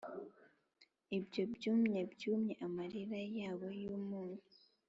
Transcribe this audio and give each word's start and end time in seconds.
ibyo 1.17 1.43
byumye 1.53 1.99
byumye 2.13 2.53
amarira 2.65 3.19
yabo 3.39 3.67
yumunyu. 3.81 4.41